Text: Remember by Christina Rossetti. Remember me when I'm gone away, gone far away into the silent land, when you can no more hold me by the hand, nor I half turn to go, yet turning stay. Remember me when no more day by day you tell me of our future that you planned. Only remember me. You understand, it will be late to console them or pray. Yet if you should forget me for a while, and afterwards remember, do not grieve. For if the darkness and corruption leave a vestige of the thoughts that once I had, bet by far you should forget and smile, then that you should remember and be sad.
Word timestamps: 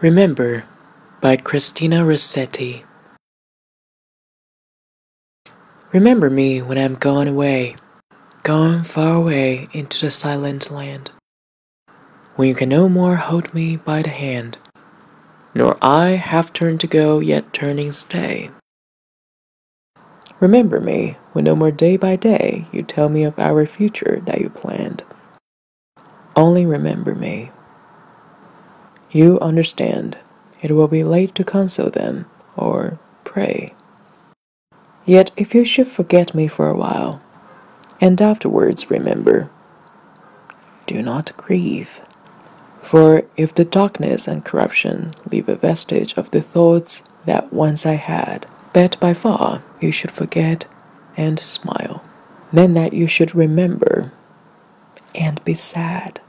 Remember 0.00 0.64
by 1.20 1.36
Christina 1.36 2.06
Rossetti. 2.06 2.86
Remember 5.92 6.30
me 6.30 6.62
when 6.62 6.78
I'm 6.78 6.94
gone 6.94 7.28
away, 7.28 7.76
gone 8.42 8.82
far 8.82 9.16
away 9.16 9.68
into 9.72 10.00
the 10.00 10.10
silent 10.10 10.70
land, 10.70 11.12
when 12.36 12.48
you 12.48 12.54
can 12.54 12.70
no 12.70 12.88
more 12.88 13.16
hold 13.16 13.52
me 13.52 13.76
by 13.76 14.00
the 14.00 14.08
hand, 14.08 14.56
nor 15.54 15.76
I 15.82 16.12
half 16.12 16.50
turn 16.50 16.78
to 16.78 16.86
go, 16.86 17.18
yet 17.18 17.52
turning 17.52 17.92
stay. 17.92 18.48
Remember 20.40 20.80
me 20.80 21.18
when 21.32 21.44
no 21.44 21.54
more 21.54 21.70
day 21.70 21.98
by 21.98 22.16
day 22.16 22.66
you 22.72 22.82
tell 22.82 23.10
me 23.10 23.22
of 23.24 23.38
our 23.38 23.66
future 23.66 24.22
that 24.24 24.40
you 24.40 24.48
planned. 24.48 25.02
Only 26.34 26.64
remember 26.64 27.14
me. 27.14 27.50
You 29.10 29.38
understand, 29.40 30.18
it 30.62 30.72
will 30.72 30.88
be 30.88 31.02
late 31.02 31.34
to 31.34 31.44
console 31.44 31.90
them 31.90 32.26
or 32.56 32.98
pray. 33.24 33.74
Yet 35.04 35.32
if 35.36 35.54
you 35.54 35.64
should 35.64 35.88
forget 35.88 36.34
me 36.34 36.46
for 36.46 36.68
a 36.68 36.76
while, 36.76 37.20
and 38.00 38.20
afterwards 38.20 38.90
remember, 38.90 39.50
do 40.86 41.02
not 41.02 41.36
grieve. 41.36 42.00
For 42.78 43.24
if 43.36 43.54
the 43.54 43.64
darkness 43.64 44.26
and 44.26 44.44
corruption 44.44 45.10
leave 45.30 45.48
a 45.48 45.54
vestige 45.56 46.14
of 46.16 46.30
the 46.30 46.40
thoughts 46.40 47.02
that 47.24 47.52
once 47.52 47.84
I 47.84 47.94
had, 47.94 48.46
bet 48.72 48.98
by 49.00 49.14
far 49.14 49.62
you 49.80 49.92
should 49.92 50.10
forget 50.10 50.66
and 51.16 51.38
smile, 51.38 52.02
then 52.52 52.74
that 52.74 52.92
you 52.92 53.06
should 53.06 53.34
remember 53.34 54.12
and 55.14 55.44
be 55.44 55.54
sad. 55.54 56.20